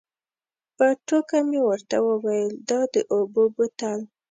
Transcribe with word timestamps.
په 0.75 0.85
ټوکه 1.07 1.37
مې 1.49 1.59
ورته 1.69 1.97
وویل 2.07 2.51
دا 2.69 2.81
د 2.93 2.95
اوبو 3.13 3.43
بوتل. 3.55 3.99